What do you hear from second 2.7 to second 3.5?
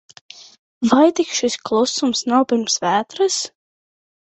vētras?